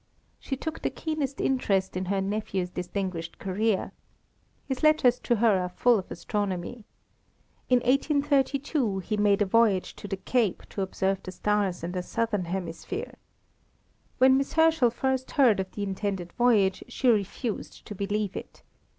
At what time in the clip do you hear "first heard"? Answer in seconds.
14.89-15.59